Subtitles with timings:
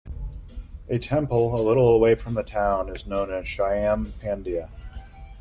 [0.89, 4.71] A temple, a little away from the town, is known as Shyam Pandia.